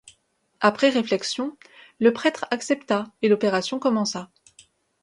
Après 0.61 0.89
réflexion, 0.89 1.55
le 1.99 2.11
prêtre 2.11 2.47
accepta 2.49 3.11
et 3.21 3.29
l'opération 3.29 3.77
commença. 3.77 4.31